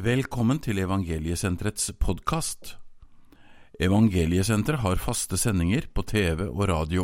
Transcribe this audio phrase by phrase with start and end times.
[0.00, 2.70] Velkommen til Evangeliesenterets podkast.
[3.76, 7.02] Evangeliesenteret har faste sendinger på TV og radio.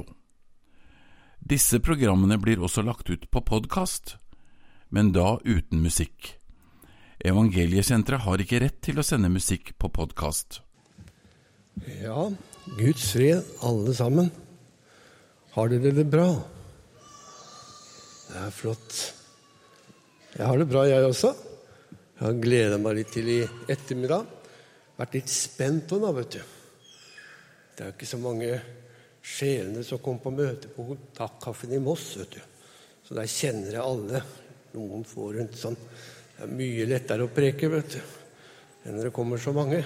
[1.37, 4.15] Disse programmene blir også lagt ut på podkast,
[4.89, 6.39] men da uten musikk.
[7.21, 10.63] Evangeliesenteret har ikke rett til å sende musikk på podkast.
[12.01, 12.31] Ja,
[12.79, 14.31] Guds fred, alle sammen.
[15.53, 16.31] Har dere det bra?
[18.31, 19.03] Det er flott.
[20.39, 21.35] Jeg har det bra, jeg også.
[22.17, 24.29] Jeg har gleda meg litt til i ettermiddag.
[24.97, 26.43] Vært litt spent på da, vet du.
[27.77, 28.53] Det er jo ikke så mange
[29.21, 32.39] sjelene som kom på møte på kontaktkaffen i Moss, vet du.
[33.05, 34.23] Så der kjenner jeg alle.
[34.73, 38.01] Noen får rundt sånn Det er mye lettere å preke, vet du,
[38.85, 39.83] enn når det kommer så mange.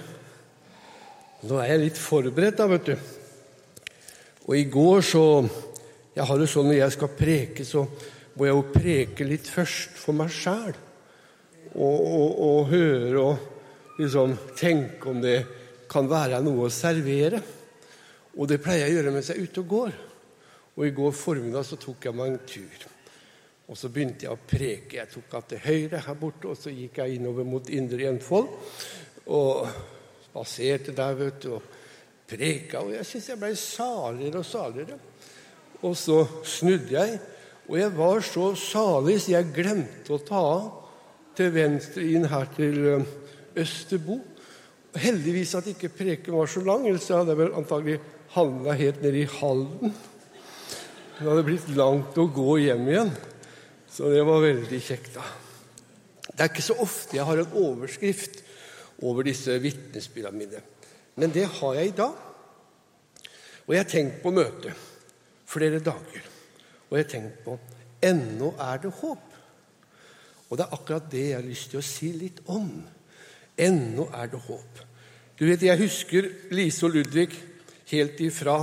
[1.47, 3.09] Nå er jeg litt forberedt, da, vet du.
[4.47, 5.25] Og i går så
[6.15, 7.83] Jeg har det sånn når jeg skal preke, så
[8.35, 10.79] må jeg jo preke litt først for meg sjæl.
[11.71, 15.37] Og, og, høre og liksom tenke om det
[15.91, 17.41] kan være noe å servere.
[18.35, 19.93] Og det pleier jeg å gjøre mens jeg er ute og går.
[20.77, 22.87] Og i går formiddag så tok jeg meg en tur.
[23.71, 24.97] Og så begynte jeg å preke.
[24.99, 28.49] Jeg tok av til høyre her borte, og så gikk jeg innover mot Indre Enfold.
[29.31, 29.67] Og
[30.25, 31.79] spaserte der, vet du, og
[32.27, 32.83] preka.
[32.83, 34.99] Og jeg syns jeg ble saligere og saligere.
[35.87, 37.19] Og så snudde jeg,
[37.69, 40.80] og jeg var så salig så jeg glemte å ta av
[41.37, 43.05] til venstre inn her til
[43.57, 44.19] Østerbo.
[45.01, 47.99] Heldigvis at ikke preken var så lang, ellers hadde jeg vel antagelig
[48.35, 49.93] havna helt nede i Halden.
[51.17, 53.13] Det hadde blitt langt å gå hjem igjen.
[53.91, 55.25] Så det var veldig kjekt, da.
[56.31, 58.39] Det er ikke så ofte jeg har en overskrift
[59.03, 60.61] over disse vitnesbyrdene.
[61.19, 62.15] Men det har jeg i dag.
[63.67, 64.87] Og jeg har tenkt på møtet
[65.51, 66.23] flere dager.
[66.89, 67.57] Og jeg har tenkt på
[68.03, 69.30] ennå er det håp.
[70.51, 72.67] Og det er akkurat det jeg har lyst til å si litt om.
[73.55, 74.81] Ennå er det håp.
[75.39, 77.31] Du vet, Jeg husker Lise og Ludvig
[77.91, 78.59] helt ifra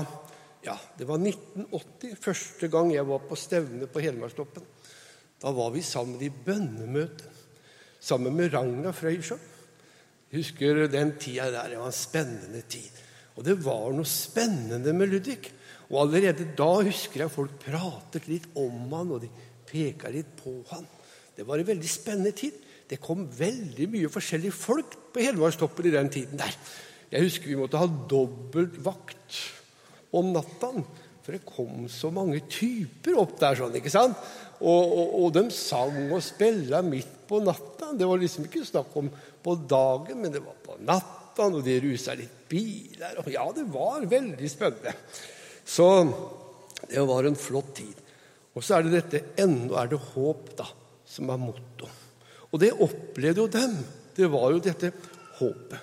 [0.63, 4.65] ja, det var 1980, første gang jeg var på stevne på Hedmarkstoppen.
[5.41, 7.39] Da var vi sammen i bønnemøte
[8.01, 8.93] sammen med Ragna.
[9.03, 9.23] Jeg
[10.33, 11.71] husker den tida der.
[11.71, 13.01] Det var en spennende tid.
[13.37, 15.41] Og det var noe spennende med Ludvig.
[15.89, 19.31] Og allerede da husker jeg folk pratet litt om han, og de
[19.69, 20.87] peka litt på han.
[21.39, 22.55] Det var en veldig spennende tid.
[22.91, 26.55] Det kom veldig mye forskjellige folk på Hedmarkstoppen i den tiden der.
[27.13, 29.37] Jeg husker vi måtte ha dobbelt vakt
[30.19, 30.73] om natta,
[31.23, 33.55] for det kom så mange typer opp der.
[33.61, 34.19] sånn, ikke sant?
[34.59, 37.93] Og, og, og de sang og spilte midt på natta.
[37.95, 39.13] Det var liksom ikke snakk om
[39.45, 43.21] på dagen, men det var på natta, og de rusa litt biler.
[43.23, 44.97] Og ja, det var veldig spennende.
[45.63, 45.87] Så
[46.89, 48.05] det var en flott tid.
[48.59, 50.67] Og så er det dette 'ennå er det håp', da,
[51.09, 51.89] som er motto.
[52.53, 53.77] Og det opplevde jo dem.
[54.17, 54.93] Det var jo dette
[55.39, 55.79] håpet.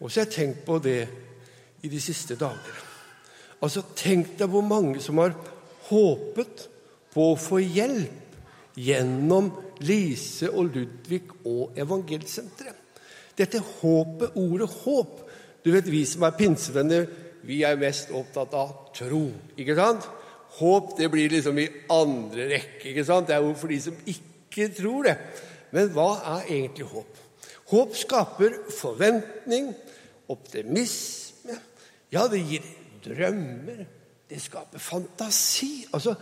[0.00, 1.00] Og så har jeg tenkt på det
[1.84, 2.82] i de siste dager.
[3.62, 5.34] Altså, Tenk deg hvor mange som har
[5.88, 6.66] håpet
[7.14, 9.48] på å få hjelp gjennom
[9.86, 12.82] Lise og Ludvig og Evangelsenteret.
[13.36, 15.22] Dette håpet, ordet håp
[15.66, 17.08] Du vet, Vi som er pinsevenner,
[17.42, 19.32] vi er mest opptatt av tro.
[19.58, 20.06] ikke sant?
[20.56, 22.88] Håp det blir liksom i andre rekke.
[22.90, 23.28] ikke sant?
[23.28, 25.16] Det er jo for de som ikke tror det.
[25.74, 27.20] Men hva er egentlig håp?
[27.66, 29.72] Håp skaper forventning,
[30.32, 31.58] optimisme.
[32.14, 32.64] Ja, det gir
[33.04, 33.84] drømmer.
[34.26, 35.86] Det skaper fantasi.
[35.94, 36.16] Altså,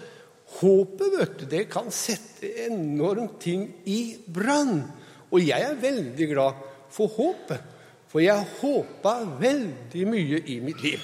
[0.55, 4.84] Håpet vet du, det kan sette enormt ting i brann.
[5.33, 6.61] Og jeg er veldig glad
[6.94, 7.73] for håpet.
[8.12, 11.03] For jeg håpa veldig mye i mitt liv.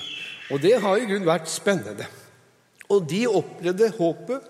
[0.55, 2.07] Og det har i grunnen vært spennende.
[2.91, 4.47] Og de opplevde håpet,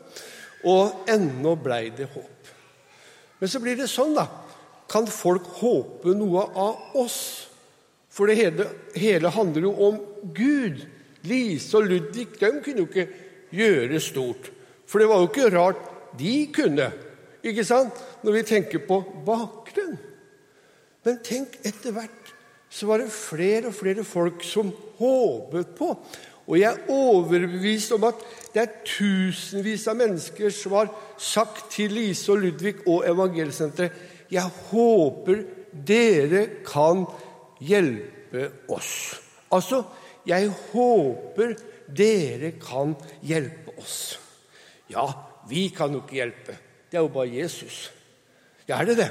[0.68, 2.50] og ennå blei det håp.
[3.40, 4.26] Men så blir det sånn, da.
[4.90, 7.20] Kan folk håpe noe av oss?
[8.10, 8.66] For det hele,
[8.98, 10.00] hele handler jo om
[10.36, 10.82] Gud.
[11.28, 13.06] Lise og Ludvig de kunne jo ikke
[13.54, 14.50] gjøre stort.
[14.88, 15.86] For det var jo ikke rart
[16.18, 16.90] de kunne,
[17.46, 19.94] ikke sant, når vi tenker på bakgrunn.
[21.06, 22.32] Men tenk, etter hvert
[22.70, 25.94] så var det flere og flere folk som håpet på.
[26.50, 30.88] Og jeg er overbevist om at det er tusenvis av mennesker som har
[31.20, 37.02] sagt til Lise og Ludvig og Evangelsenteret jeg håper dere kan
[37.62, 39.18] hjelpe oss.
[39.50, 39.82] Altså,
[40.26, 41.56] jeg håper
[41.90, 42.94] dere kan
[43.26, 44.18] hjelpe oss.
[44.90, 45.08] Ja,
[45.50, 46.58] vi kan jo ikke hjelpe.
[46.90, 47.88] Det er jo bare Jesus.
[48.68, 49.10] Ja, er det det?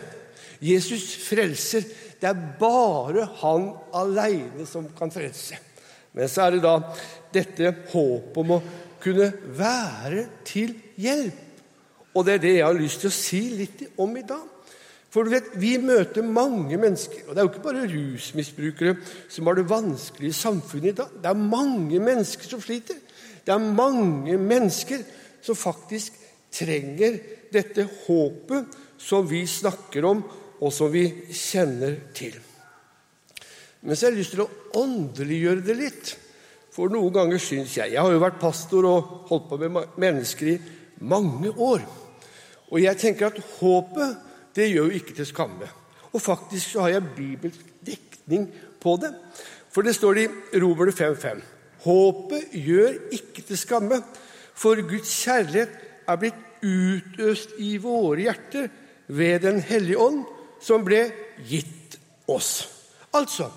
[0.63, 1.83] Jesus frelser.
[2.19, 5.59] Det er bare han aleine som kan frelse.
[6.17, 6.75] Men så er det da
[7.33, 8.61] dette håpet om å
[9.03, 11.45] kunne være til hjelp.
[12.17, 14.47] Og det er det jeg har lyst til å si litt om i dag.
[15.09, 18.97] For du vet, Vi møter mange mennesker, og det er jo ikke bare rusmisbrukere
[19.29, 21.15] som har det vanskelig i samfunnet i dag.
[21.21, 22.99] Det er mange mennesker som sliter.
[23.45, 25.01] Det er mange mennesker
[25.41, 26.13] som faktisk
[26.53, 27.17] trenger
[27.53, 30.21] dette håpet som vi snakker om,
[30.59, 32.35] og som vi kjenner til.
[33.81, 36.11] Men så har jeg lyst til å åndeliggjøre det litt.
[36.73, 40.51] For noen ganger syns jeg Jeg har jo vært pastor og holdt på med mennesker
[40.53, 40.57] i
[40.99, 41.85] mange år.
[42.69, 44.17] Og jeg tenker at håpet
[44.55, 45.69] det gjør jo ikke til skamme.
[46.11, 48.49] Og faktisk så har jeg bibelsk dekning
[48.81, 49.13] på det.
[49.69, 51.41] For det står det i Romerne 5.5.:
[51.85, 54.01] Håpet gjør ikke til skamme,
[54.53, 55.77] for Guds kjærlighet
[56.07, 58.67] er blitt utøst i våre hjerter
[59.07, 60.25] ved Den hellige ånd,
[60.61, 61.05] som ble
[61.47, 61.97] gitt
[62.27, 62.67] oss.
[63.13, 63.47] Altså,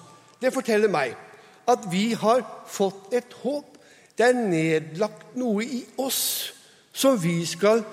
[0.42, 1.14] det forteller meg
[1.70, 3.78] at vi har fått et håp.
[4.18, 6.52] Det er nedlagt noe i oss
[6.92, 7.84] som vi skal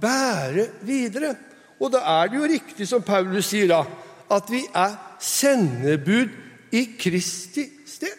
[0.00, 1.34] bære videre.
[1.78, 3.84] Og da er det jo riktig som Paulus sier, da,
[4.34, 6.32] at vi er sendebud
[6.74, 8.16] i Kristi sted.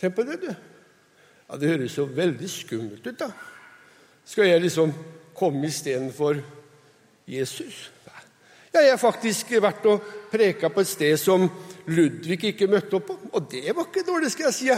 [0.00, 0.54] Tenk på det, du.
[1.50, 3.30] Ja, Det høres jo veldig skummelt ut, da.
[4.24, 4.92] Skal jeg liksom
[5.36, 6.40] komme istedenfor
[7.28, 7.90] Jesus?
[8.74, 10.02] Ja, jeg har faktisk vært og
[10.32, 11.44] preka på et sted som
[11.92, 13.16] Ludvig ikke møtte opp på.
[13.34, 14.70] Og det var ikke dårlig, skal jeg si.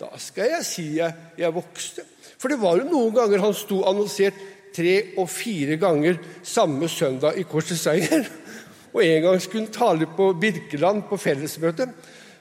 [0.00, 2.06] Da skal jeg si jeg, jeg vokste.
[2.40, 4.38] For det var jo noen ganger han sto annonsert
[4.74, 8.24] tre og fire ganger samme søndag i Korsets seier.
[8.94, 11.86] Og en gang skulle han tale på Birkeland på fellesmøte,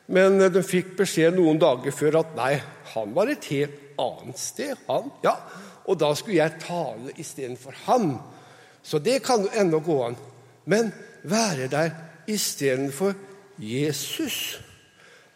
[0.09, 2.55] men de fikk beskjed noen dager før at nei,
[2.95, 4.73] han var et helt annet sted.
[4.87, 5.35] han, ja,
[5.85, 8.15] Og da skulle jeg tale istedenfor han.
[8.81, 10.17] Så det kan jo ennå gå an.
[10.65, 10.89] Men
[11.23, 11.91] være der
[12.29, 13.13] istedenfor
[13.59, 14.59] Jesus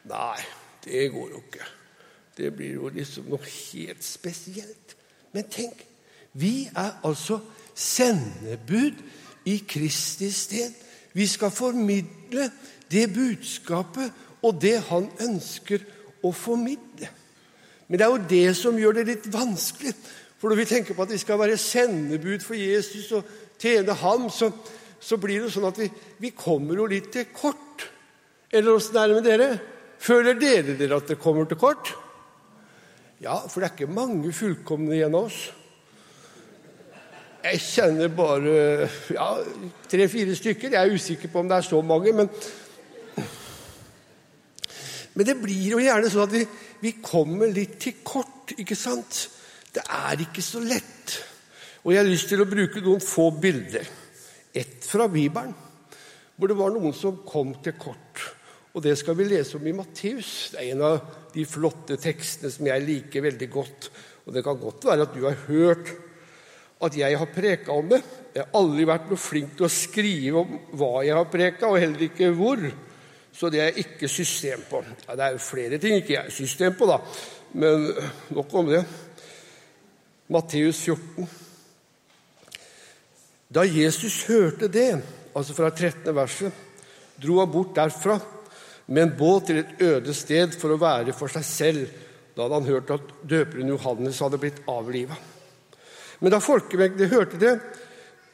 [0.03, 0.39] Nei,
[0.83, 1.65] det går jo ikke.
[2.37, 4.95] Det blir jo liksom noe helt spesielt.
[5.31, 5.85] Men tenk,
[6.33, 7.39] vi er altså
[7.75, 8.99] sendebud
[9.45, 10.73] i Kristi sted.
[11.13, 12.49] Vi skal formidle
[12.91, 14.11] det budskapet
[14.43, 15.85] og det han ønsker
[16.23, 17.09] å formidle.
[17.87, 19.93] Men det er jo det som gjør det litt vanskelig.
[20.37, 23.27] For når vi tenker på at vi skal være sendebud for Jesus og
[23.61, 24.49] tjene ham, så,
[24.99, 25.87] så blir det sånn at vi,
[26.19, 27.85] vi kommer jo litt til kort.
[28.53, 29.49] Eller åssen er det med dere?
[30.03, 31.89] Føler dere dere at det kommer til kort?
[33.23, 35.39] Ja, for det er ikke mange fullkomne igjen av oss.
[37.43, 38.51] Jeg kjenner bare
[39.11, 39.29] ja,
[39.91, 40.75] tre-fire stykker.
[40.75, 42.13] Jeg er usikker på om det er så mange.
[42.15, 42.29] Men,
[45.15, 46.43] men det blir jo gjerne sånn at vi,
[46.83, 49.25] vi, kommer litt til kort, ikke sant?
[49.73, 51.17] Det er ikke så lett.
[51.83, 53.87] Og jeg har lyst til å bruke noen få bilder.
[54.53, 55.55] Ett fra Bibelen,
[56.37, 58.23] hvor det var noen som kom til kort.
[58.73, 60.49] Og det skal vi lese om i Matteus.
[60.53, 63.89] Det er en av de flotte tekstene som jeg liker veldig godt.
[64.25, 65.91] Og det kan godt være at du har hørt
[66.83, 68.01] at jeg har preka om det.
[68.33, 71.79] Jeg har aldri vært noe flink til å skrive om hva jeg har preka, og
[71.79, 72.65] heller ikke hvor.
[73.33, 74.81] Så det er jeg ikke system på.
[75.05, 76.99] Ja, det er jo flere ting ikke jeg er system på, da.
[77.53, 77.87] Men
[78.33, 78.83] nok om det.
[80.33, 81.29] Matteus 14.
[83.53, 84.91] Da Jesus hørte det,
[85.37, 86.09] altså fra 13.
[86.15, 86.63] verset,
[87.21, 88.17] dro han bort derfra
[88.85, 91.93] med en båt til et øde sted for å være for seg selv.
[92.33, 95.15] Da hadde han hørt at døperen Johannes hadde blitt avliva.
[96.19, 97.57] Men da folkemengden hørte det,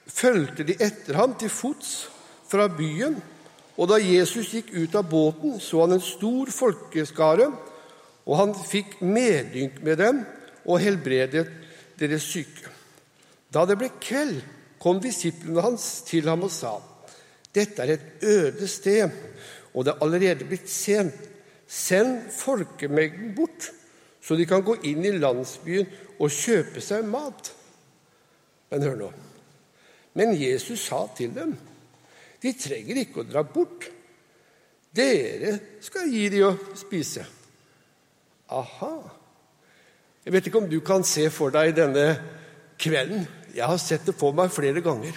[0.09, 2.07] fulgte de etter ham til fots
[2.49, 3.17] fra byen.
[3.79, 7.47] Og da Jesus gikk ut av båten, så han en stor folkeskare,
[8.29, 10.21] og han fikk medynk med dem
[10.65, 11.47] og helbredet
[11.99, 12.69] deres syke.
[13.49, 14.41] Da det ble kveld,
[14.79, 16.77] kom disiplene hans til ham og sa:"
[17.49, 19.09] Dette er et øde sted,
[19.73, 21.27] og det er allerede blitt sent.
[21.69, 23.67] Send folkemengden bort,
[24.25, 25.85] så de kan gå inn i landsbyen
[26.17, 27.51] og kjøpe seg mat.
[28.71, 29.09] Men hør nå.
[30.17, 31.53] Men Jesus sa til dem,
[32.41, 33.85] de trenger ikke å dra bort.
[34.95, 35.53] Dere
[35.85, 37.25] skal gi dem å spise.
[38.49, 38.93] Aha.
[40.25, 42.07] Jeg vet ikke om du kan se for deg denne
[42.81, 43.27] kvelden.
[43.53, 45.13] Jeg har sett det på meg flere ganger.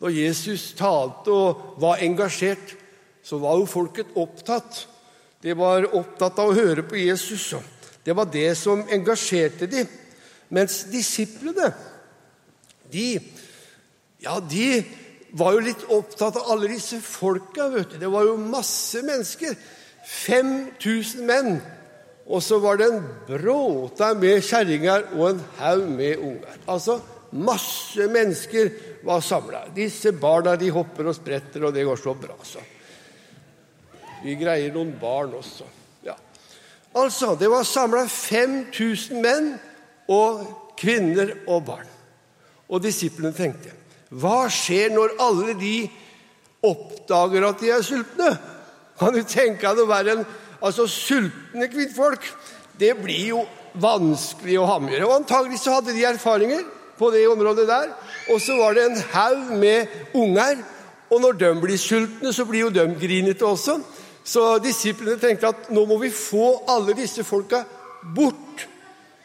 [0.00, 2.76] Når Jesus talte og var engasjert,
[3.26, 4.84] så var jo folket opptatt.
[5.42, 7.48] De var opptatt av å høre på Jesus.
[8.06, 9.88] Det var det som engasjerte dem.
[10.54, 11.72] Mens disiplene
[12.92, 13.16] de,
[14.22, 14.84] ja, de
[15.34, 17.66] var jo litt opptatt av alle disse folka.
[17.72, 17.98] vet du.
[18.04, 19.56] Det var jo masse mennesker.
[20.06, 21.58] 5000 menn.
[22.30, 26.62] Og så var det en bråta med kjerringer og en haug med unger.
[26.70, 27.00] Altså,
[27.34, 28.70] masse mennesker
[29.06, 29.66] var samla.
[29.74, 32.38] Disse barna de hopper og spretter, og det går så bra.
[32.46, 32.62] Så.
[34.26, 35.66] Vi greier noen barn også.
[36.06, 36.16] Ja.
[36.98, 39.52] Altså, det var samla 5000 menn
[40.10, 40.42] og
[40.78, 41.90] kvinner og barn.
[42.66, 43.74] Og disiplene tenkte
[44.06, 45.76] hva skjer når alle de
[46.66, 48.28] oppdager at de er sultne.
[48.98, 50.24] Kan du tenke deg å være en
[50.60, 52.26] altså, sultne kvinnfolk?
[52.78, 53.42] Det blir jo
[53.82, 55.08] vanskelig å ha med gjøre.
[55.08, 56.64] Og antagelig så hadde de erfaringer
[56.96, 57.92] på det området der.
[58.32, 60.62] Og så var det en haug med unger.
[61.10, 63.78] Og når de blir sultne, så blir jo de grinete også.
[64.26, 67.62] Så disiplene tenkte at nå må vi få alle disse folka
[68.16, 68.66] bort,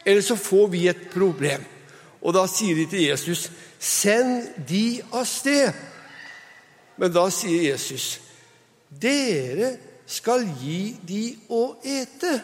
[0.04, 1.64] eller så får vi et problem.
[2.22, 5.74] Og da sier de til Jesus, 'Send de av sted.'
[6.96, 8.20] Men da sier Jesus,
[8.90, 12.42] 'Dere skal gi de å ete.'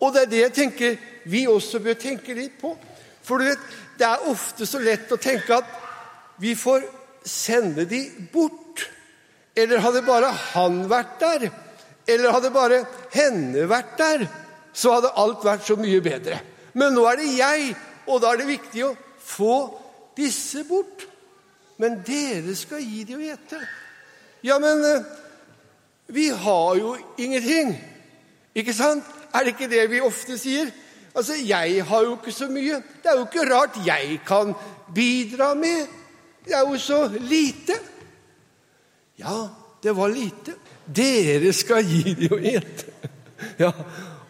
[0.00, 2.76] Og det er det jeg tenker vi også bør tenke litt på.
[3.22, 3.64] For du vet,
[3.98, 5.64] det er ofte så lett å tenke at
[6.40, 6.86] vi får
[7.24, 8.86] sende de bort.
[9.56, 11.50] Eller hadde bare han vært der,
[12.14, 12.82] eller hadde bare
[13.14, 14.26] henne vært der,
[14.72, 16.40] så hadde alt vært så mye bedre.
[16.78, 17.70] Men nå er det jeg,
[18.06, 18.96] og da er det viktig å
[19.30, 19.54] få
[20.18, 21.06] disse bort.
[21.80, 23.60] Men dere skal gi dem å gjette.
[24.44, 25.08] Ja, men eh,
[26.12, 27.72] vi har jo ingenting.
[28.56, 29.06] Ikke sant?
[29.32, 30.70] Er det ikke det vi ofte sier?
[31.14, 32.82] Altså, Jeg har jo ikke så mye.
[33.02, 34.52] Det er jo ikke rart jeg kan
[34.94, 35.88] bidra med.
[36.44, 37.76] Det er jo så lite.
[39.20, 39.48] Ja,
[39.82, 40.56] det var lite.
[40.94, 42.90] Dere skal gi dem å ete.
[43.60, 43.72] Ja,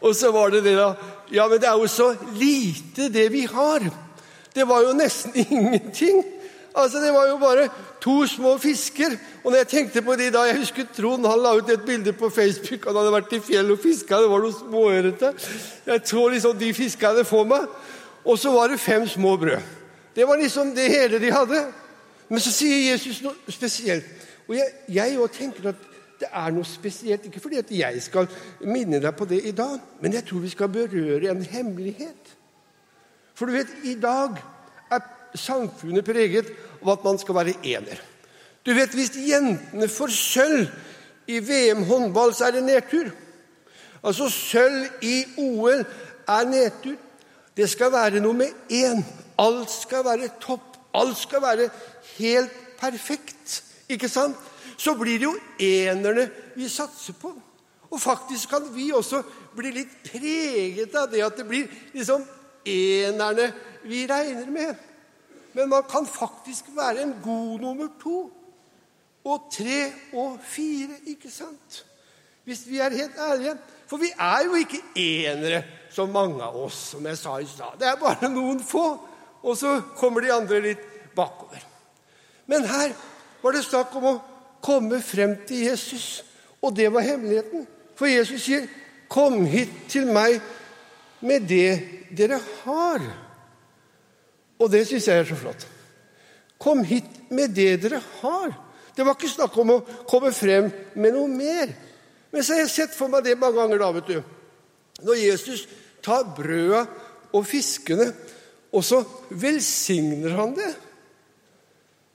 [0.00, 0.94] Og så var det det, da.
[1.30, 3.84] Ja, men det er jo så lite, det vi har.
[4.54, 6.22] Det var jo nesten ingenting.
[6.74, 7.68] Altså, Det var jo bare
[8.00, 9.16] to små fisker.
[9.44, 12.12] Og når jeg tenkte på de da, Jeg husker Trond han la ut et bilde
[12.12, 12.86] på Facebook.
[12.86, 14.22] Han hadde vært i fjellet og fiska.
[14.22, 15.32] Det var noe småørrete.
[15.86, 17.68] Jeg tror liksom de fiskene for meg.
[18.24, 19.60] Og så var det fem små brød.
[20.16, 21.60] Det var liksom det hele de hadde.
[22.28, 24.06] Men så sier Jesus noe spesielt.
[24.48, 24.56] Og
[24.88, 25.89] jeg òg tenker at
[26.20, 27.24] det er noe spesielt.
[27.26, 28.28] Ikke fordi at jeg skal
[28.68, 32.36] minne deg på det i dag, men jeg tror vi skal berøre en hemmelighet.
[33.34, 34.36] For du vet, i dag
[34.92, 36.50] er samfunnet preget
[36.82, 38.02] av at man skal være ener.
[38.66, 40.68] Du vet, Hvis jentene får sølv
[41.26, 43.08] i VM håndball, så er det nedtur.
[44.04, 45.84] Altså sølv i OL
[46.28, 46.96] er nedtur.
[47.56, 49.00] Det skal være noe med én.
[49.38, 50.76] Alt skal være topp.
[50.94, 51.68] Alt skal være
[52.18, 53.62] helt perfekt.
[53.88, 54.36] Ikke sant?
[54.80, 56.24] Så blir det jo enerne
[56.56, 57.34] vi satser på.
[57.90, 59.20] Og faktisk kan vi også
[59.56, 62.22] bli litt preget av det at det blir liksom
[62.64, 63.50] enerne
[63.82, 64.86] vi regner med.
[65.52, 68.30] Men man kan faktisk være en god nummer to
[69.24, 71.82] og tre og fire, ikke sant?
[72.44, 73.58] Hvis vi er helt ærlige.
[73.90, 77.76] For vi er jo ikke enere, som mange av oss, som jeg sa i stad.
[77.80, 78.86] Det er bare noen få,
[79.42, 80.84] og så kommer de andre litt
[81.16, 81.64] bakover.
[82.46, 82.94] Men her
[83.42, 84.18] var det snakk om å
[84.62, 86.24] komme frem til Jesus,
[86.62, 87.66] og det var hemmeligheten.
[87.96, 88.66] For Jesus sier,
[89.08, 90.40] 'Kom hit til meg
[91.20, 91.82] med det
[92.16, 93.12] dere har'.
[94.58, 95.66] Og det syns jeg er så flott.
[96.58, 98.52] Kom hit med det dere har.
[98.96, 101.72] Det var ikke snakk om å komme frem med noe mer.
[102.30, 104.22] Men så har jeg sett for meg det mange ganger da, vet du.
[105.02, 105.68] Når Jesus
[106.02, 106.86] tar brøda
[107.32, 108.12] og fiskene,
[108.72, 109.00] og så
[109.30, 110.74] velsigner han det.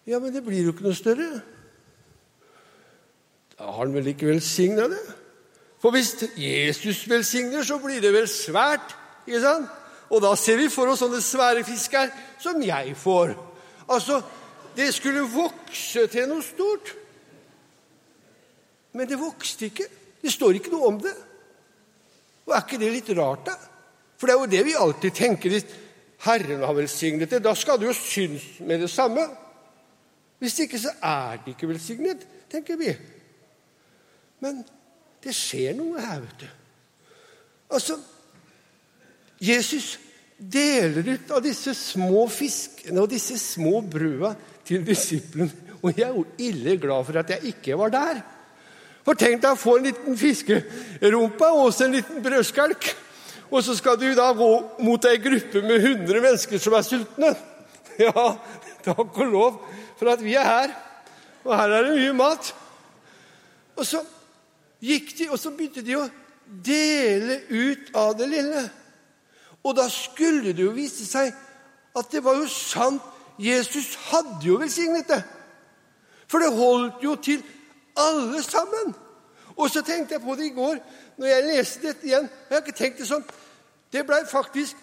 [0.05, 1.41] Ja, men det blir jo ikke noe større.
[3.55, 5.01] Da har han vel ikke velsigna det?
[5.79, 8.95] For hvis Jesus velsigner, så blir det vel svært.
[9.27, 9.69] ikke sant?
[10.09, 13.33] Og da ser vi for oss sånne svære fisker som jeg får.
[13.89, 14.19] Altså,
[14.75, 16.91] det skulle vokse til noe stort.
[18.95, 19.87] Men det vokste ikke.
[20.21, 21.13] Det står ikke noe om det.
[22.45, 23.55] Og er ikke det litt rart, da?
[24.15, 25.65] For det er jo det vi alltid tenker hvis
[26.25, 27.43] Herren har velsignet det.
[27.43, 29.25] Da skal det jo synes med det samme.
[30.39, 32.93] Hvis ikke, så er det ikke velsignet, tenker vi.
[34.45, 34.61] Men
[35.25, 36.49] det skjer noe her, vet du.
[37.73, 37.97] Altså,
[39.41, 39.95] Jesus
[40.37, 44.35] deler ut av disse små fiskene og disse små brøda
[44.67, 45.49] til disiplene.
[45.81, 48.21] Og jeg er jo ille glad for at jeg ikke var der.
[49.05, 52.87] For tenk deg å få en liten fiskerumpe og også en liten brødskalk.
[53.49, 54.49] Og så skal du da gå
[54.85, 57.35] mot ei gruppe med 100 mennesker som er sultne.
[57.95, 58.11] Ja,
[58.83, 59.59] takk og lov
[59.95, 60.71] for at vi er her.
[61.45, 62.49] Og her er det mye mat.
[63.79, 64.01] Og så
[64.85, 66.07] gikk de, og så begynte de å
[66.45, 68.63] dele ut av det lille.
[69.65, 71.33] Og da skulle det jo vise seg
[71.95, 73.01] at det var jo sant.
[73.41, 75.19] Jesus hadde jo velsignet det.
[76.31, 77.41] For det holdt jo til
[77.99, 78.93] alle sammen.
[79.55, 80.79] Og så tenkte jeg på det i går
[81.19, 82.29] når jeg leste dette igjen.
[82.29, 83.25] Jeg har ikke tenkt Det sånn.
[83.91, 84.79] Det blei faktisk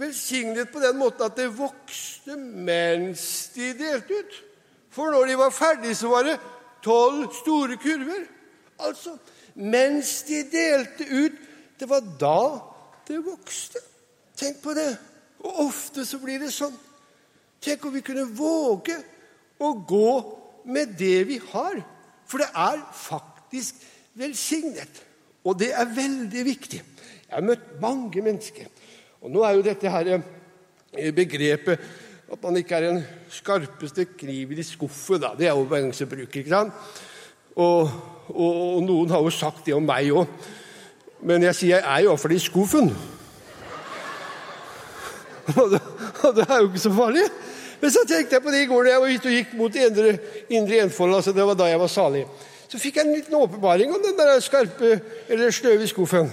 [0.00, 3.24] velsignet på den måten at det vokste mens
[3.56, 4.38] de delte ut.
[4.92, 6.38] For når de var ferdige, så var det
[6.84, 8.24] tolv store kurver.
[8.88, 9.16] Altså,
[9.54, 11.38] mens de delte ut,
[11.78, 12.42] det var da
[13.08, 13.82] det vokste.
[14.38, 14.90] Tenk på det.
[15.42, 16.74] Og ofte så blir det sånn.
[17.62, 18.96] Tenk om vi kunne våge
[19.62, 20.12] å gå
[20.70, 21.80] med det vi har.
[22.26, 23.82] For det er faktisk
[24.18, 25.02] velsignet.
[25.42, 26.80] Og det er veldig viktig.
[27.26, 28.70] Jeg har møtt mange mennesker.
[29.22, 31.82] Og nå er jo dette her eh, begrepet
[32.32, 33.00] at man ikke er den
[33.32, 35.20] skarpeste kniven i skuffen.
[35.22, 35.34] Da.
[35.38, 36.40] Det er jo mange som bruker.
[36.40, 36.72] ikke sant?
[37.56, 37.90] Og,
[38.32, 40.30] og, og, noen har jo sagt det om meg òg.
[41.22, 42.92] Men jeg sier jeg er iallfall i skuffen.
[45.58, 45.80] Og det,
[46.22, 47.24] og det, er jo ikke så farlig.
[47.80, 49.74] Men så tenkte jeg på det i går da jeg var ute og gikk mot
[49.74, 50.12] indre,
[50.54, 51.16] indre enfold.
[51.16, 52.22] Altså det var da jeg var salig.
[52.70, 54.92] Så fikk jeg en liten åpenbaring om den der skarpe
[55.26, 56.30] eller sløve skuffen.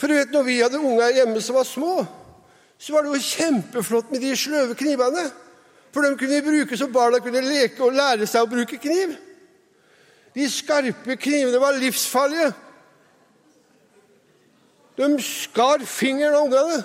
[0.00, 2.00] For du vet, når vi hadde unger hjemme som var små,
[2.80, 5.28] så var det jo kjempeflott med de sløve knivene.
[5.92, 9.12] For de kunne bruke så barna kunne leke og lære seg å bruke kniv.
[10.32, 12.52] De skarpe knivene var livsfarlige.
[14.96, 16.82] De skar fingeren av ungene.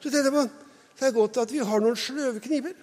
[0.00, 0.50] Så tenkte jeg
[1.00, 2.74] det er godt at vi har noen sløve kniver.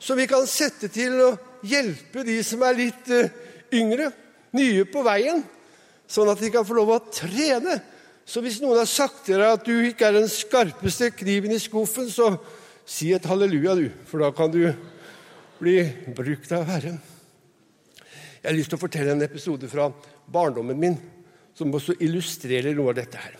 [0.00, 1.30] Som vi kan sette til å
[1.68, 3.28] hjelpe de som er litt uh,
[3.76, 4.08] yngre,
[4.56, 5.42] nye på veien,
[6.08, 7.76] sånn at de kan få lov å trene.
[8.24, 11.60] Så hvis noen har sagt til deg at du ikke er den skarpeste kniven i
[11.60, 12.32] skuffen, så
[12.88, 14.64] si et halleluja, du, for da kan du
[15.60, 15.82] bli
[16.16, 16.96] brukt av Herren.
[18.40, 19.90] Jeg har lyst til å fortelle en episode fra
[20.32, 20.94] barndommen min
[21.56, 23.34] som også illustrerer noe av dette her.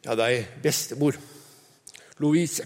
[0.00, 1.18] Jeg hadde ei bestemor.
[2.24, 2.64] Louise.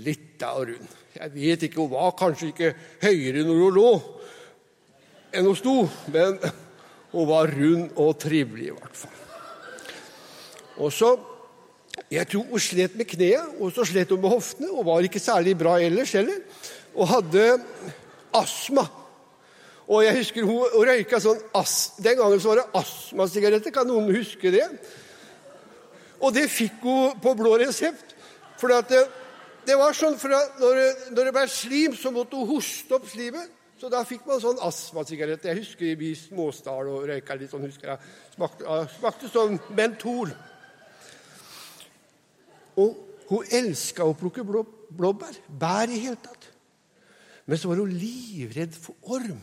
[0.00, 0.94] Lita og rund.
[1.14, 2.72] Jeg vet ikke, Hun var kanskje ikke
[3.04, 3.90] høyere når hun lå
[5.34, 5.74] enn hun sto,
[6.14, 6.38] men
[7.12, 9.22] hun var rund og trivelig i hvert fall.
[10.78, 11.14] Og så,
[12.10, 14.70] Jeg tror hun slet med kneet, og så slet hun med hoftene.
[14.70, 16.40] og var ikke særlig bra ellers heller.
[16.94, 17.62] Og hadde
[18.32, 19.03] astma.
[19.84, 23.74] Og jeg husker hun røyka sånn ass, Den gangen så var det astmasigaretter.
[23.74, 24.64] Kan noen huske det?
[26.24, 28.14] Og det fikk hun på blå resept.
[28.60, 29.02] For det,
[29.66, 30.80] det, var sånn for når,
[31.12, 33.52] når, det ble slim, så måtte hun hoste opp slimet.
[33.80, 35.44] Så da fikk man sånn astmasigarett.
[35.44, 37.66] Jeg husker i småstal og røyka litt sånn.
[37.68, 38.12] husker jeg.
[38.36, 40.32] Smakte, smakte sånn mentol.
[42.80, 45.36] Og hun elska å plukke blå, blåbær.
[45.48, 46.48] Bær i hele tatt.
[47.44, 49.42] Men så var hun livredd for orm.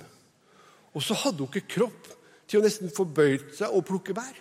[0.96, 2.10] Og så hadde hun ikke kropp
[2.50, 4.40] til å nesten få bøyd seg og plukke bær.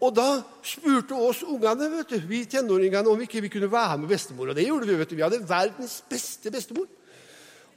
[0.00, 4.08] Og da spurte oss ungene, vet du, vi tenåringene, om ikke vi kunne være med
[4.08, 4.50] bestemor.
[4.50, 4.96] Og det gjorde vi.
[4.96, 5.16] vet du.
[5.18, 6.88] Vi hadde verdens beste bestemor.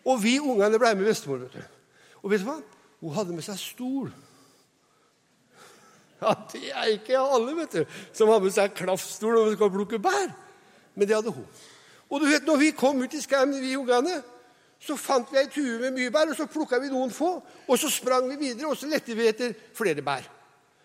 [0.07, 1.43] Og vi ungene ble med bestemor.
[1.43, 1.81] vet du.
[2.23, 2.61] Og vet du hva?
[3.03, 4.13] Hun hadde med seg stol.
[6.23, 9.73] Ja, Det er ikke alle vet du, som har med seg klaffstol når de skal
[9.73, 10.29] plukke bær.
[10.95, 11.43] Men det hadde hun.
[12.07, 14.21] Og du vet, når vi kom ut i skauen, vi ungene,
[14.83, 17.37] så fant vi ei tue med mye bær, og så plukka vi noen få.
[17.67, 20.25] Og så sprang vi videre, og så lette vi etter flere bær.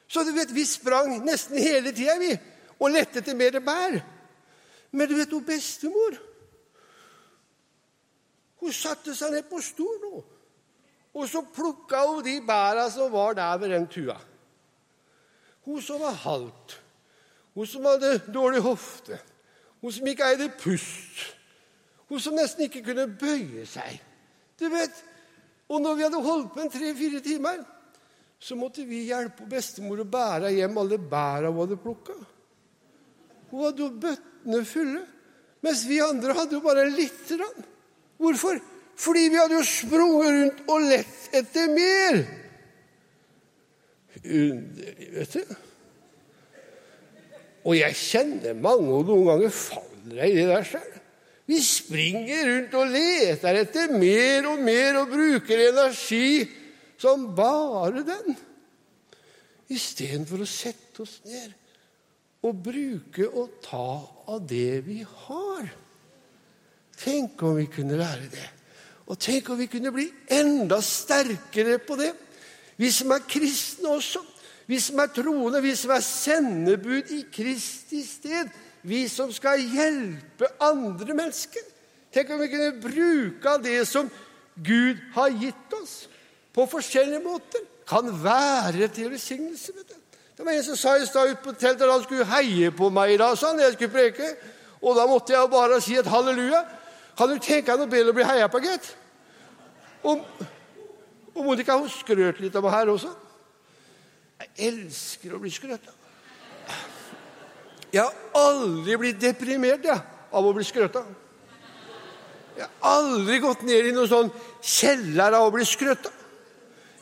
[0.09, 2.31] Så du vet, vi sprang nesten hele tida, vi,
[2.79, 3.99] og lette etter mer bær.
[4.95, 6.25] Men du vet, hun bestemor
[8.59, 10.23] Hun satte seg ned på stolen,
[11.15, 14.17] og så plukka hun de bæra som var der ved den tua.
[15.63, 16.75] Hun som var halvt,
[17.55, 19.21] hun som hadde dårlig hofte,
[19.79, 21.38] hun som ikke eide pust,
[22.09, 24.01] hun som nesten ikke kunne bøye seg.
[24.59, 25.05] Du vet,
[25.69, 27.59] Og når vi hadde holdt på en tre-fire timer
[28.39, 32.15] så måtte vi hjelpe bestemor å bære hjem alle bæra hun hadde plukka.
[33.51, 35.03] Hun hadde jo bøttene fulle,
[35.67, 37.65] mens vi andre hadde jo bare lite grann.
[38.19, 38.61] Hvorfor?
[38.99, 42.21] Fordi vi hadde jo sprunget rundt og lett etter mer.
[44.23, 45.57] Underlig, vet du.
[47.67, 50.98] Og jeg kjenner mange, og noen ganger faller jeg i det der sjøl.
[51.49, 56.45] Vi springer rundt og leter etter mer og mer og bruker energi
[57.01, 58.37] som bare den.
[59.73, 61.55] Istedenfor å sette oss ned
[62.45, 63.89] og bruke og ta
[64.29, 65.73] av det vi har.
[66.99, 68.49] Tenk om vi kunne lære det.
[69.09, 70.07] Og tenk om vi kunne bli
[70.37, 72.13] enda sterkere på det.
[72.77, 74.21] Vi som er kristne også.
[74.69, 78.51] Vi som er troende, vi som er sendebud i Kristi sted.
[78.83, 81.65] Vi som skal hjelpe andre mennesker.
[82.15, 84.11] Tenk om vi kunne bruke av det som
[84.55, 86.07] Gud har gitt oss
[86.55, 87.65] på forskjellige måter.
[87.89, 89.73] Kan være til velsignelse.
[90.37, 92.91] Det var en som sa i stad ute på teltet at han skulle heie på
[92.95, 94.29] meg i dag, sa han, jeg skulle preke.
[94.83, 96.63] Og da måtte jeg bare si et halleluja.
[97.19, 98.93] Kan du tenke deg noe bedre å bli heia på, gitt?
[100.07, 100.23] Og,
[101.35, 103.11] og Monica hun skrøt litt av meg her også.
[104.39, 105.97] Jeg elsker å bli skrøt av.
[107.93, 111.05] Jeg har aldri blitt deprimert jeg, av å bli skrøta.
[112.59, 116.11] Jeg har aldri gått ned i noen sånn kjeller av å bli skrøta.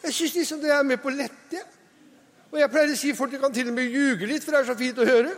[0.05, 1.63] Jeg syns liksom det er med på lette.
[2.53, 4.69] Og jeg pleier å si folk kan til og med ljuge litt, for det er
[4.69, 5.33] så fint å høre.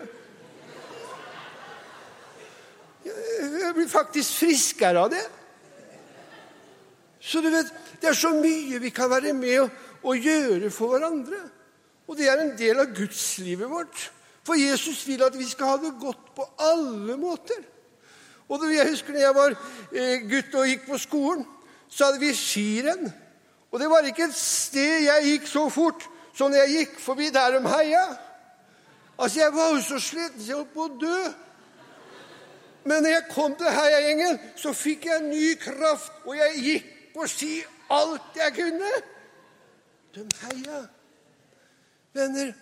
[3.09, 5.25] Jeg blir faktisk friskere av det.
[7.21, 7.71] Så du vet,
[8.03, 9.73] det er så mye vi kan være med og,
[10.05, 11.41] og gjøre for hverandre.
[12.09, 14.09] Og det er en del av gudslivet vårt.
[14.49, 17.61] For Jesus vil at vi skal ha det godt på alle måter.
[18.49, 19.53] Og Jeg husker da jeg var
[19.93, 21.45] eh, gutt og gikk på skolen,
[21.89, 23.11] så hadde vi skirenn.
[23.69, 27.29] Og det var ikke et sted jeg gikk så fort som når jeg gikk forbi
[27.35, 28.07] der de heia.
[29.19, 31.19] Altså, Jeg var jo så sliten så jeg holdt på å dø.
[32.85, 37.27] Men når jeg kom til heiagjengen, så fikk jeg ny kraft, og jeg gikk på
[37.29, 37.53] ski
[37.91, 38.93] alt jeg kunne.
[40.15, 40.79] De heia.
[42.15, 42.55] Venner,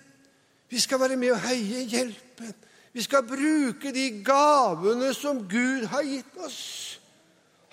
[0.68, 2.55] vi skal være med og heie hjelpen.
[2.92, 7.00] Vi skal bruke de gavene som Gud har gitt oss.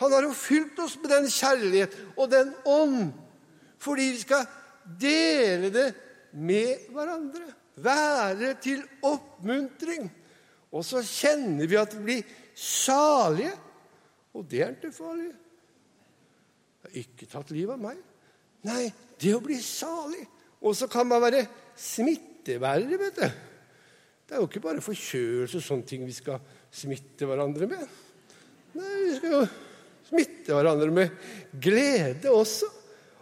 [0.02, 3.14] Han har jo fylt oss med den kjærlighet og den ånd
[3.84, 4.46] fordi vi skal
[5.00, 5.90] dele det
[6.40, 7.50] med hverandre.
[7.84, 10.06] Være til oppmuntring.
[10.72, 13.52] Og så kjenner vi at vi blir salige.
[14.34, 15.34] Og det er ikke farlig.
[16.84, 18.00] Jeg har ikke tatt livet av meg.
[18.64, 18.88] Nei,
[19.20, 20.24] det å bli salig.
[20.64, 21.44] Og så kan man være
[22.44, 23.30] smittebærere, vet du.
[24.24, 26.40] Det er jo ikke bare forkjølelse og sånne ting vi skal
[26.74, 27.84] smitte hverandre med.
[28.74, 29.42] Nei, vi skal jo
[30.08, 31.10] smitte hverandre med
[31.62, 32.70] glede også.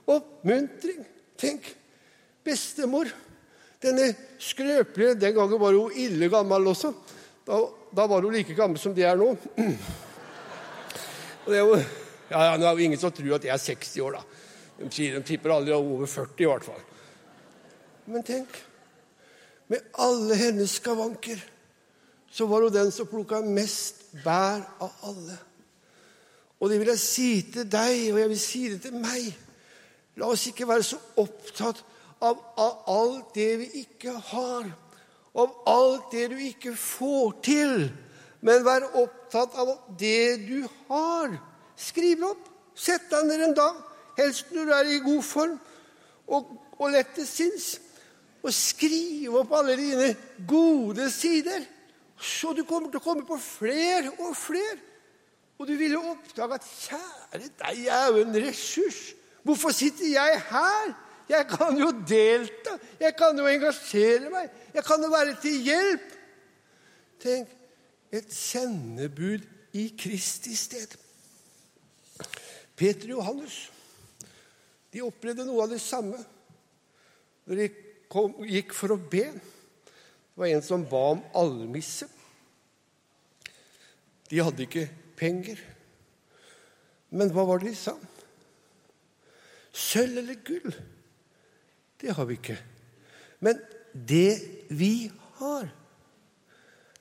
[0.07, 1.03] Oppmuntring.
[1.37, 1.67] Tenk,
[2.45, 3.09] bestemor.
[3.81, 6.93] Denne skrøpelige Den gangen var hun ille gammel også.
[7.45, 7.57] Da,
[7.91, 9.31] da var hun like gammel som de er nå.
[11.41, 11.77] Og det er jo,
[12.29, 14.21] ja, ja, Nå er jo ingen som tror at jeg er 60 år, da.
[14.81, 16.83] De sier de tipper aldri over 40 i hvert fall.
[18.11, 18.61] Men tenk,
[19.71, 21.39] med alle hennes skavanker,
[22.31, 25.37] så var hun den som plukka mest bær av alle.
[26.59, 29.31] Og det vil jeg si til deg, og jeg vil si det til meg.
[30.19, 31.79] La oss ikke være så opptatt
[32.21, 34.67] av, av alt det vi ikke har,
[35.31, 37.87] av alt det du ikke får til,
[38.43, 41.37] men vær opptatt av det du har.
[41.79, 42.47] Skriv det opp.
[42.75, 43.79] Sett deg ned en dag,
[44.17, 45.57] helst når du er i god form
[46.31, 47.75] og, og lett sinns,
[48.41, 50.09] og skrive opp alle dine
[50.47, 51.63] gode sider.
[52.21, 54.79] Så du kommer til å komme på flere og flere.
[55.61, 59.01] Og du vil jo oppdage at kjære deg, jeg er jo en ressurs.
[59.45, 60.93] Hvorfor sitter jeg her?
[61.29, 62.75] Jeg kan jo delta.
[62.99, 64.49] Jeg kan jo engasjere meg.
[64.73, 66.07] Jeg kan jo være til hjelp.
[67.21, 67.53] Tenk
[68.11, 69.45] et sendebud
[69.77, 70.97] i Kristi sted.
[72.75, 73.61] Peter og Johannes
[74.91, 76.17] de opplevde noe av det samme
[77.45, 77.67] når de
[78.11, 79.27] kom, gikk for å be.
[79.31, 82.07] Det var en som ba om almisse.
[84.31, 84.87] De hadde ikke
[85.19, 85.59] penger.
[87.11, 87.97] Men hva var det de sa?
[89.71, 90.73] Sølv eller gull,
[92.01, 92.57] det har vi ikke.
[93.43, 93.59] Men
[93.93, 95.69] det vi har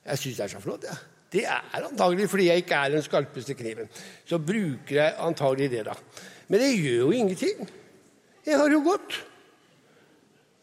[0.01, 0.85] Jeg syns det er så flott.
[0.87, 0.95] Ja.
[1.31, 3.87] Det er antagelig fordi jeg ikke er den skarpeste kniven.
[4.25, 5.93] Så bruker jeg antagelig det, da.
[6.49, 7.61] Men det gjør jo ingenting.
[8.47, 9.19] Jeg har jo gått.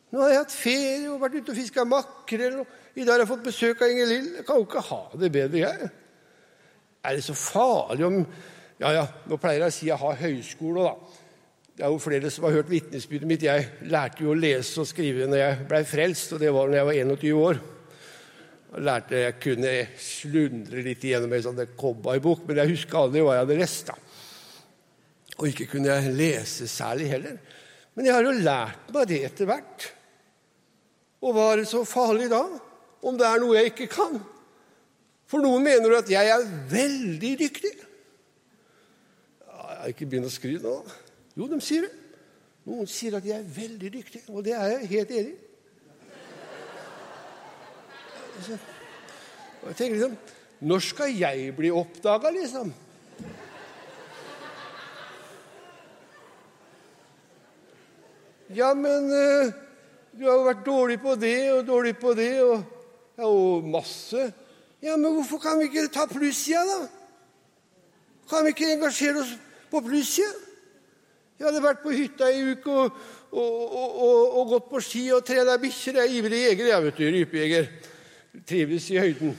[0.09, 2.61] Nå har jeg hatt ferie og vært ute og fiska makrell.
[2.63, 4.29] Og I dag har jeg fått besøk av Inger Lill.
[4.39, 5.91] Jeg kan jo ikke ha det bedre, jeg.
[7.05, 8.23] Er det så farlig om
[8.79, 11.25] Ja, ja, nå pleier jeg å si jeg har høyskole, da.
[11.75, 13.43] Det er jo flere som har hørt vitnesbyrdet mitt.
[13.43, 16.79] Jeg lærte jo å lese og skrive når jeg blei frelst, og det var når
[16.79, 17.61] jeg var 21 år.
[18.69, 23.35] Jeg lærte jeg kunne slundre litt igjennom ei sånn cowboybok, men jeg husker aldri hva
[23.35, 23.91] jeg hadde lest.
[23.91, 23.99] da.
[25.39, 27.39] Og ikke kunne jeg lese særlig heller.
[27.99, 29.91] Men jeg har jo lært meg det etter hvert.
[31.19, 32.45] Og hva er det så farlig da,
[33.03, 34.19] om det er noe jeg ikke kan?
[35.29, 37.75] For noen mener at jeg er veldig dyktig.
[39.49, 40.79] Jeg har ikke begynt å skryte nå.
[41.39, 41.93] Jo, de sier det.
[42.69, 45.39] Noen sier at jeg er veldig dyktig, og det er jeg helt enig i.
[49.59, 50.13] Og jeg tenker liksom
[50.71, 52.71] Når skal jeg bli oppdaga, liksom?
[58.55, 59.53] Ja, men uh,
[60.19, 62.63] du har jo vært dårlig på det og dårlig på det, og
[63.19, 64.27] ja, og masse
[64.83, 66.85] ja, men hvorfor kan vi ikke ta plussida, da?
[68.31, 69.33] Kan vi ikke engasjere oss
[69.73, 70.31] på plussida?
[71.39, 73.01] Jeg hadde vært på hytta i uke og,
[73.31, 76.01] og, og, gått på ski og trena bikkjer.
[76.01, 77.05] Jeg er ivrig jeger, jeg, vet du.
[77.15, 77.69] Rypejeger.
[78.49, 79.37] Trives i høyden.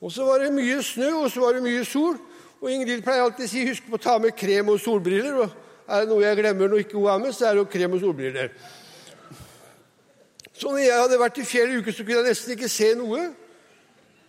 [0.00, 2.16] Og så var det mye snø, og så var det mye sol.
[2.60, 5.40] Og Ingrid pleier alltid å si 'husk på å ta med krem og solbriller'.
[5.44, 5.50] Og
[5.88, 7.92] er det noe jeg glemmer når ikke hun er med, så er det jo krem
[7.92, 8.50] og solbriller.
[10.58, 12.90] Så når jeg hadde vært i fjell i uke, så kunne jeg nesten ikke se
[12.98, 13.28] noe.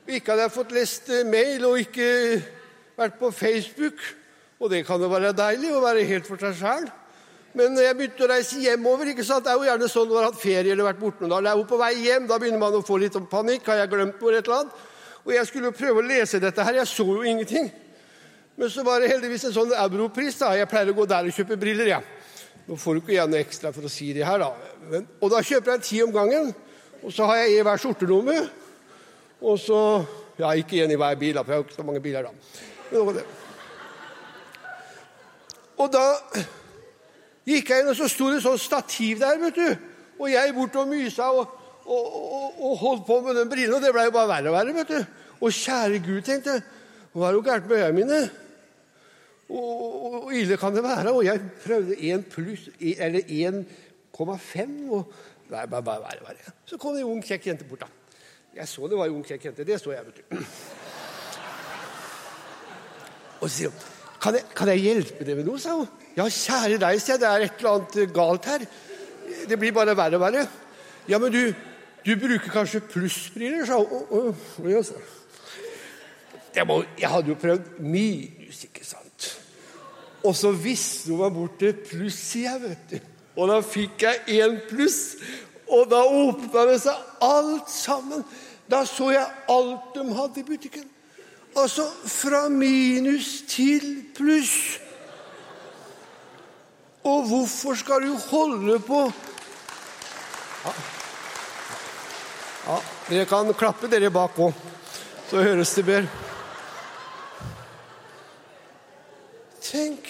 [0.06, 2.10] Ikke hadde jeg fått lest eh, mail og ikke
[3.00, 4.04] vært på Facebook.
[4.62, 6.86] Og det kan jo være deilig å være helt for seg sjæl.
[7.58, 9.48] Men når jeg begynte å reise hjemover ikke sant?
[9.48, 11.50] Det er jo gjerne sånn når man har hatt ferie eller vært borte noen dager.
[11.50, 13.66] Er jo på vei hjem, da begynner man å få litt panikk.
[13.72, 14.86] Har jeg glemt hvor et eller annet?
[15.26, 16.78] Og jeg skulle jo prøve å lese dette her.
[16.84, 17.72] Jeg så jo ingenting.
[18.60, 20.38] Men så var det heldigvis en sånn europris.
[20.38, 20.54] da.
[20.60, 21.90] Jeg pleier å gå der og kjøpe briller.
[21.96, 22.02] Ja.
[22.70, 24.74] Nå får du ikke igjen noe ekstra for å si det her, da.
[24.92, 26.52] Men, og da kjøper jeg ti om gangen.
[27.02, 28.40] Og så har jeg i hver skjortelomme.
[29.42, 29.82] Og så
[30.40, 32.30] Ja, ikke én i hver bil, da, for jeg har ikke så mange biler, da.
[32.94, 33.24] Men det.
[35.84, 36.04] Og da
[37.50, 39.90] gikk jeg inn, og så sto det sånn stativ der, vet du.
[40.22, 43.84] Og jeg bort og mysa og, og, og, og holdt på med den brillen, og
[43.84, 45.20] det blei jo bare verre og verre, vet du.
[45.40, 46.64] Og kjære Gud, tenkte jeg,
[47.12, 48.22] hva er det gærent med øynene mine?
[49.50, 49.70] Og,
[50.30, 51.12] og, ille kan det være.
[51.12, 55.14] Og jeg prøvde 1 pluss, eller 1,5, og
[55.50, 56.54] nei, bare, bare bare, bare.
[56.66, 58.18] Så kom det en ung, kjekk jente bort, da.
[58.60, 59.66] Jeg så det var en ung, kjekk jente.
[59.66, 60.24] Det så jeg, vet du.
[63.40, 63.88] Og så sier hun
[64.20, 65.88] kan jeg, kan jeg hjelpe deg med noe, sa hun.
[66.18, 67.22] Ja, kjære deg, sier jeg.
[67.22, 68.66] Det er et eller annet galt her.
[69.48, 70.44] Det blir bare verre og verre.
[71.08, 71.54] Ja, men du,
[72.04, 74.36] du bruker kanskje plussbriller, sa hun.
[76.56, 76.66] Jeg,
[77.00, 79.09] jeg hadde jo prøvd minus, ikke sant.
[80.24, 83.00] Og så visste hun meg bort til plussida, vet du.
[83.40, 85.16] Og da fikk jeg én pluss.
[85.70, 88.26] Og da åpna det seg alt sammen.
[88.70, 90.88] Da så jeg alt de hadde i butikken.
[91.58, 94.80] Altså fra minus til pluss.
[97.04, 99.02] Og hvorfor skal du holde på
[100.66, 100.74] ja.
[102.68, 102.80] ja
[103.10, 104.58] dere kan klappe dere bak òg,
[105.30, 106.29] så høres det bedre.
[109.70, 110.10] Tenk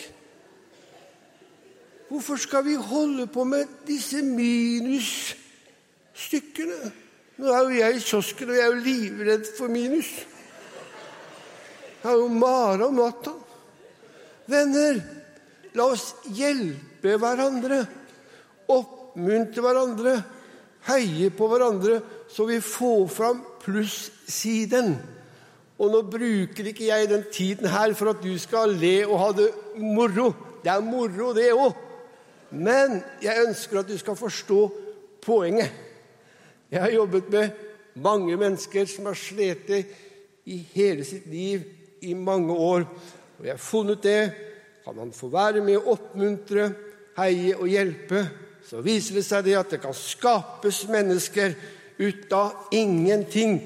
[2.09, 6.89] Hvorfor skal vi holde på med disse minusstykkene?
[7.37, 10.09] Nå er jo jeg i kiosken, og jeg er jo livredd for minus.
[12.01, 13.33] Jeg har jo mara om natta.
[14.49, 14.97] Venner,
[15.77, 17.85] la oss hjelpe hverandre,
[18.73, 20.17] oppmuntre hverandre,
[20.89, 24.97] heie på hverandre, så vi får fram plussiden.
[25.79, 29.29] Og nå bruker ikke jeg den tiden her for at du skal le og ha
[29.37, 29.47] det
[29.79, 30.33] moro.
[30.63, 31.77] Det er moro, det òg.
[32.51, 34.59] Men jeg ønsker at du skal forstå
[35.23, 35.71] poenget.
[36.71, 37.49] Jeg har jobbet med
[37.95, 39.71] mange mennesker som har slitt
[40.45, 41.63] i hele sitt liv
[42.01, 42.85] i mange år.
[43.39, 44.21] Og jeg har funnet det.
[44.83, 46.69] Kan man få være med å oppmuntre,
[47.19, 48.23] heie og hjelpe,
[48.65, 51.55] så viser det seg det at det kan skapes mennesker
[51.99, 53.59] ut av ingenting.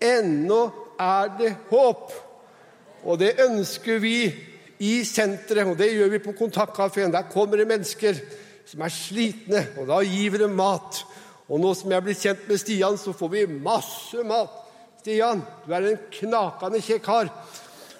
[0.00, 0.60] Ennå
[1.00, 2.12] er det håp.
[3.04, 4.16] Og det ønsker vi
[4.80, 7.12] i senteret, og det gjør vi på Kontaktkafeen.
[7.12, 8.20] Der kommer det mennesker
[8.68, 11.02] som er slitne, og da gir vi dem mat.
[11.50, 14.52] Og nå som jeg er blitt kjent med Stian, så får vi masse mat.
[15.00, 17.32] Stian, du er en knakende kjekk kar.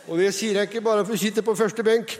[0.08, 2.14] Og det sier jeg ikke bare for å sitte på første benk.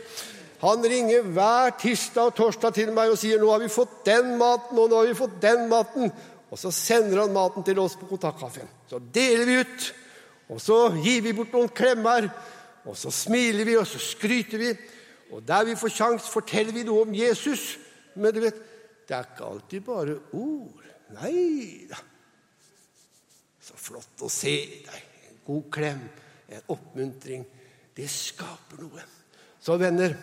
[0.61, 4.37] Han ringer hver tirsdag og torsdag til meg og sier 'Nå har vi fått den
[4.37, 6.13] maten, og nå har vi fått den maten.'
[6.51, 8.69] Og så sender han maten til oss på Kontaktkafeen.
[8.91, 9.95] Så deler vi ut,
[10.51, 12.27] og så gir vi bort noen klemmer.
[12.89, 14.71] Og så smiler vi, og så skryter vi.
[15.31, 17.77] Og der vi får sjans, forteller vi noe om Jesus.
[18.19, 18.59] Men du vet,
[19.07, 20.89] det er ikke alltid bare ord.
[21.21, 22.01] Nei da.
[23.61, 25.07] Så flott å se deg.
[25.31, 26.03] En god klem,
[26.51, 27.47] en oppmuntring.
[27.95, 29.07] Det skaper noe.
[29.61, 30.17] Så venner,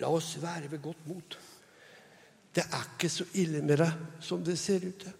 [0.00, 1.38] la oss være ved godt mot.
[2.50, 5.19] Det er ikke så ille med deg som det ser ut til.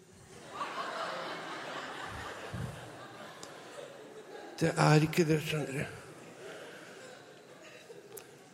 [4.61, 5.85] Det er ikke det, skjønner du.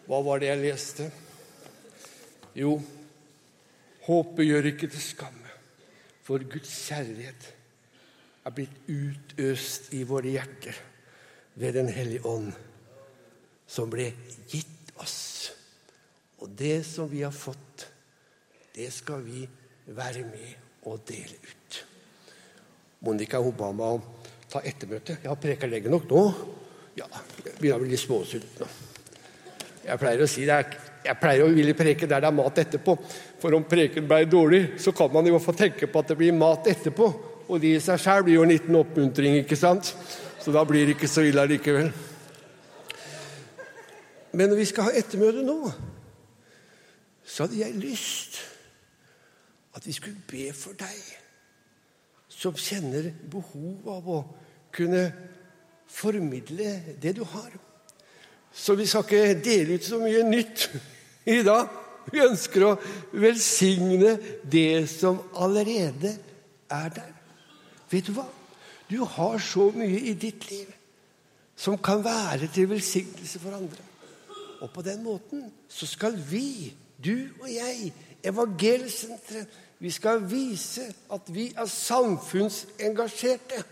[0.06, 1.06] Hva var det jeg leste?
[2.54, 2.76] Jo,
[4.06, 5.56] håpet gjør ikke til skamme,
[6.22, 7.48] for Guds kjærlighet
[8.46, 10.78] er blitt utøst i våre hjerter
[11.58, 12.52] ved Den hellige ånd,
[13.66, 14.12] som ble
[14.46, 15.50] gitt oss.
[16.38, 17.88] Og det som vi har fått,
[18.76, 19.42] det skal vi
[19.90, 21.82] være med og dele ut.
[23.02, 24.06] Monica om
[24.56, 25.18] ta ettermøte.
[25.22, 26.24] Jeg har preka lenge nok nå.
[26.96, 27.06] Ja,
[27.44, 28.68] jeg begynner å bli småsulten nå.
[29.86, 32.58] Jeg pleier å si det er, jeg pleier å ville preke der det er mat
[32.58, 32.96] etterpå.
[33.38, 36.34] For om preken ble dårlig, så kan man hvert fall tenke på at det blir
[36.34, 37.10] mat etterpå.
[37.46, 39.92] Og det i seg sjøl blir jo en liten oppmuntring, ikke sant?
[40.42, 41.92] Så da blir det ikke så ille likevel.
[44.36, 45.60] Men når vi skal ha ettermøte nå,
[47.26, 48.40] så hadde jeg lyst
[49.76, 50.98] at vi skulle be for deg
[52.36, 54.18] som kjenner behov av å
[54.76, 55.06] kunne
[55.88, 57.50] formidle det du har.
[58.52, 60.68] Så vi skal ikke dele ut så mye nytt
[61.36, 61.68] i dag.
[62.12, 62.76] Vi ønsker å
[63.18, 64.14] velsigne
[64.46, 66.14] det som allerede
[66.70, 67.12] er der.
[67.90, 68.26] Vet du hva?
[68.86, 70.70] Du har så mye i ditt liv
[71.56, 73.82] som kan være til velsignelse for andre.
[74.60, 77.92] Og på den måten så skal vi, du og jeg,
[78.24, 83.64] evangelsenteret, vi skal vise at vi er samfunnsengasjerte.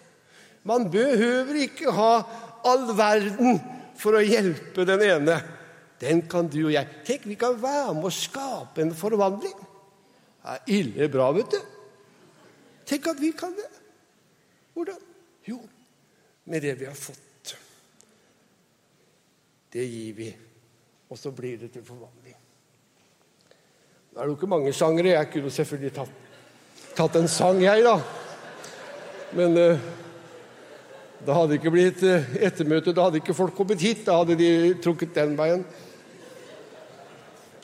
[0.65, 2.13] Man behøver ikke ha
[2.65, 3.61] all verden
[4.01, 5.39] for å hjelpe den ene,
[6.01, 7.01] den kan du og jeg.
[7.07, 9.57] Tenk, vi kan være med å skape en forvandling.
[10.45, 11.61] Det er ille bra, vet du.
[12.89, 13.69] Tenk at vi kan det.
[14.75, 14.99] Hvordan?
[15.49, 15.61] Jo,
[16.51, 17.55] med det vi har fått.
[19.75, 20.29] Det gir vi,
[21.11, 22.37] og så blir det til forvandling.
[24.15, 25.17] Nå er det jo ikke mange sangere.
[25.17, 26.13] Jeg kunne selvfølgelig tatt,
[26.95, 27.97] tatt en sang, jeg, da.
[29.35, 29.89] Men uh,
[31.25, 32.93] det hadde ikke blitt uh, ettermøte.
[32.93, 34.03] Da hadde ikke folk kommet hit.
[34.05, 34.49] Da hadde de
[34.85, 35.65] trukket den veien.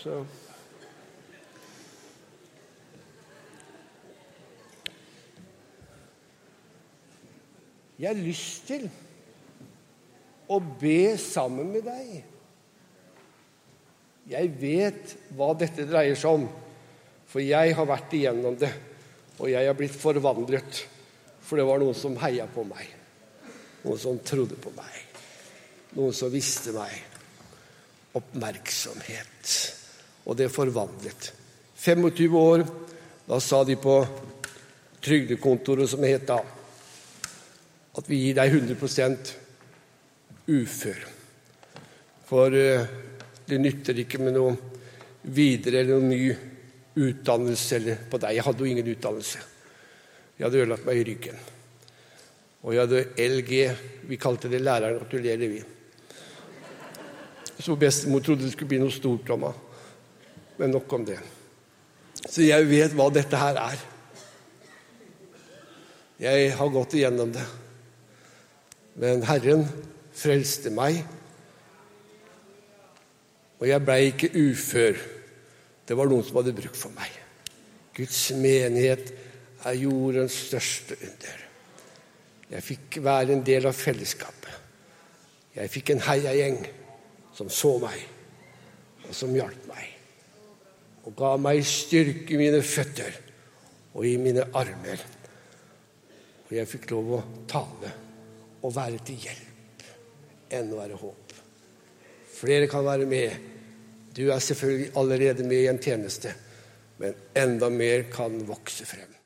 [0.00, 0.22] Så...
[8.00, 8.86] Jeg har lyst til
[10.48, 12.14] å be sammen med deg.
[14.30, 16.46] Jeg vet hva dette dreier seg om,
[17.28, 18.72] for jeg har vært igjennom det.
[19.36, 20.80] Og jeg har blitt forvandlet,
[21.44, 22.99] for det var noen som heia på meg.
[23.84, 24.96] Noen som trodde på meg.
[25.96, 26.94] Noen som visste meg.
[28.18, 29.54] Oppmerksomhet.
[30.26, 31.32] Og det forvandlet.
[31.80, 32.64] 25 år,
[33.26, 33.94] da sa de på
[35.00, 36.40] trygdekontoret, som het da,
[37.96, 39.32] at vi gir deg 100
[40.50, 41.06] ufør.
[42.28, 42.84] For uh,
[43.48, 44.52] det nytter ikke med noe
[45.34, 46.20] videre eller noe ny
[47.00, 48.36] utdannelse eller på deg.
[48.36, 49.40] Jeg hadde jo ingen utdannelse.
[50.36, 51.40] Jeg hadde ødelagt meg i ryggen.
[52.62, 53.60] Og jeg hadde LG.
[54.08, 54.98] Vi kalte det læreren.
[55.00, 55.62] Gratulerer, vi.
[57.60, 59.60] Så bestemor trodde det skulle bli noe stort om meg.
[60.60, 61.18] Men nok om det.
[62.20, 63.86] Så jeg vet hva dette her er.
[66.20, 67.46] Jeg har gått igjennom det.
[69.00, 69.64] Men Herren
[70.20, 70.98] frelste meg,
[73.60, 75.00] og jeg blei ikke ufør.
[75.88, 77.12] Det var noen som hadde bruk for meg.
[77.96, 79.12] Guds menighet
[79.68, 81.49] er jordens største under.
[82.50, 84.56] Jeg fikk være en del av fellesskapet.
[85.54, 86.58] Jeg fikk en heiagjeng
[87.34, 88.02] som så meg,
[89.06, 89.86] og som hjalp meg.
[91.06, 93.16] Og ga meg styrke i mine føtter
[93.94, 95.02] og i mine armer.
[96.48, 97.92] Og jeg fikk lov å tale
[98.60, 99.86] og være til hjelp
[100.58, 101.36] enn å være håp.
[102.40, 103.48] Flere kan være med.
[104.16, 106.34] Du er selvfølgelig allerede med i en tjeneste,
[106.98, 109.19] men enda mer kan vokse frem.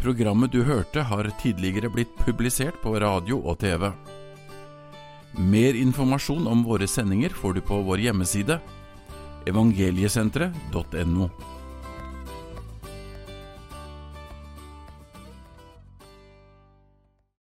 [0.00, 3.90] Programmet du hørte har tidligere blitt publisert på radio og TV.
[5.36, 8.56] Mer informasjon om våre sendinger får du på vår hjemmeside
[9.50, 11.28] evangeliesenteret.no.